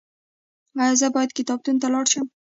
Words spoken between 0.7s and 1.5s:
ایا زه باید